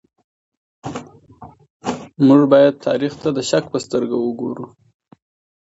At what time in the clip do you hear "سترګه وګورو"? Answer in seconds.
3.85-4.65